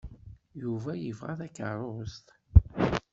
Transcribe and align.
Yuba 0.61 0.91
yebɣa 0.97 1.33
takeṛṛust? 1.39 2.27